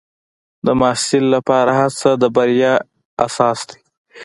د 0.65 0.67
محصل 0.79 1.23
لپاره 1.35 1.71
هڅه 1.79 2.09
د 2.21 2.23
بریا 2.35 2.73
اساس 3.25 3.59
دی. 3.69 3.79